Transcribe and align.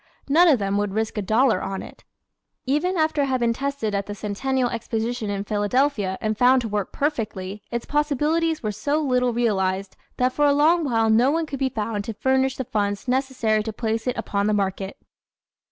None 0.27 0.47
of 0.47 0.57
them 0.57 0.77
would 0.79 0.95
risk 0.95 1.19
a 1.19 1.21
dollar 1.21 1.61
on 1.61 1.83
it. 1.83 2.03
Even 2.65 2.97
after 2.97 3.21
it 3.21 3.27
had 3.27 3.39
been 3.39 3.53
tested 3.53 3.93
at 3.93 4.07
the 4.07 4.15
Centennial 4.15 4.67
Exposition 4.67 5.29
in 5.29 5.43
Philadelphia 5.43 6.17
and 6.19 6.35
found 6.35 6.63
to 6.63 6.67
work 6.67 6.91
perfectly, 6.91 7.61
its 7.69 7.85
possibilities 7.85 8.63
were 8.63 8.71
so 8.71 8.99
little 8.99 9.31
realized 9.31 9.95
that 10.17 10.33
for 10.33 10.47
a 10.47 10.53
long 10.53 10.83
while 10.85 11.11
no 11.11 11.29
one 11.29 11.45
could 11.45 11.59
be 11.59 11.69
found 11.69 12.03
to 12.05 12.15
furnish 12.15 12.57
the 12.57 12.63
funds 12.65 13.07
necessary 13.07 13.61
to 13.61 13.71
place 13.71 14.07
it 14.07 14.17
upon 14.17 14.47
the 14.47 14.55
market. 14.55 14.97